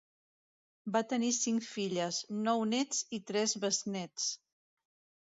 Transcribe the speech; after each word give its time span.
Van 0.95 1.05
tenir 1.11 1.27
cinc 1.39 1.65
filles, 1.73 2.21
nou 2.47 2.63
néts 2.71 3.03
i 3.19 3.21
tres 3.33 3.55
besnéts. 3.67 4.27